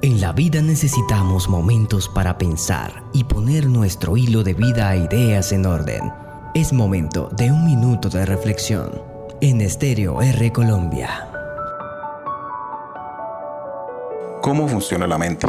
[0.00, 5.50] En la vida necesitamos momentos para pensar y poner nuestro hilo de vida a ideas
[5.50, 6.12] en orden.
[6.54, 8.92] Es momento de un minuto de reflexión
[9.40, 11.28] en Estéreo R Colombia.
[14.40, 15.48] ¿Cómo funciona la mente?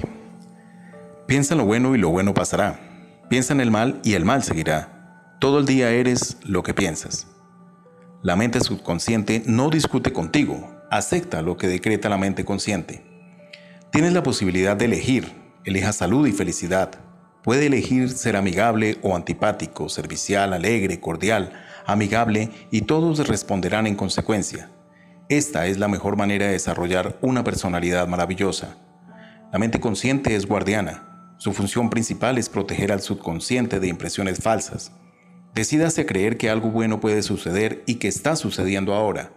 [1.27, 2.79] Piensa en lo bueno y lo bueno pasará.
[3.29, 5.35] Piensa en el mal y el mal seguirá.
[5.39, 7.27] Todo el día eres lo que piensas.
[8.23, 13.08] La mente subconsciente no discute contigo, acepta lo que decreta la mente consciente.
[13.91, 15.33] Tienes la posibilidad de elegir.
[15.65, 16.91] Elija salud y felicidad.
[17.43, 21.53] Puede elegir ser amigable o antipático, servicial, alegre, cordial,
[21.87, 24.69] amigable y todos responderán en consecuencia.
[25.27, 28.77] Esta es la mejor manera de desarrollar una personalidad maravillosa.
[29.51, 31.35] La mente consciente es guardiana.
[31.37, 34.91] Su función principal es proteger al subconsciente de impresiones falsas.
[35.55, 39.31] Decídase a creer que algo bueno puede suceder y que está sucediendo ahora.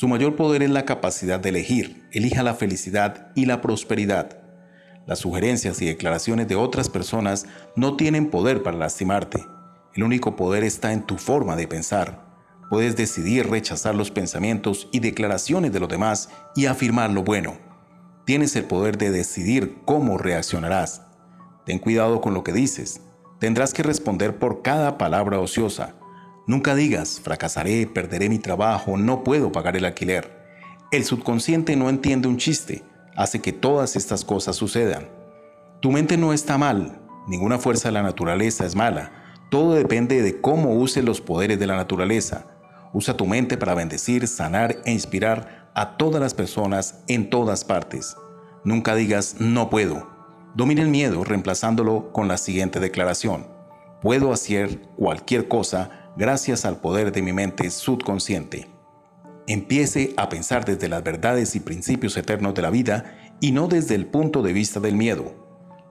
[0.00, 2.08] Su mayor poder es la capacidad de elegir.
[2.10, 4.38] Elija la felicidad y la prosperidad.
[5.06, 7.44] Las sugerencias y declaraciones de otras personas
[7.76, 9.44] no tienen poder para lastimarte.
[9.94, 12.24] El único poder está en tu forma de pensar.
[12.70, 17.58] Puedes decidir rechazar los pensamientos y declaraciones de los demás y afirmar lo bueno.
[18.24, 21.02] Tienes el poder de decidir cómo reaccionarás.
[21.66, 23.02] Ten cuidado con lo que dices.
[23.38, 25.99] Tendrás que responder por cada palabra ociosa.
[26.46, 30.40] Nunca digas, fracasaré, perderé mi trabajo, no puedo pagar el alquiler.
[30.90, 32.82] El subconsciente no entiende un chiste,
[33.16, 35.08] hace que todas estas cosas sucedan.
[35.80, 39.12] Tu mente no está mal, ninguna fuerza de la naturaleza es mala.
[39.50, 42.46] Todo depende de cómo uses los poderes de la naturaleza.
[42.92, 48.16] Usa tu mente para bendecir, sanar e inspirar a todas las personas en todas partes.
[48.64, 50.08] Nunca digas no puedo.
[50.54, 53.46] Domina el miedo reemplazándolo con la siguiente declaración.
[54.02, 58.68] Puedo hacer cualquier cosa gracias al poder de mi mente subconsciente.
[59.46, 63.94] Empiece a pensar desde las verdades y principios eternos de la vida y no desde
[63.94, 65.34] el punto de vista del miedo,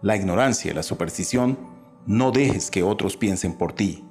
[0.02, 1.58] la ignorancia y la superstición.
[2.06, 4.06] No dejes que otros piensen por ti.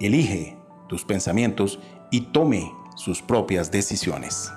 [0.00, 0.56] Elige
[0.88, 1.78] tus pensamientos
[2.10, 4.50] y tome sus propias decisiones.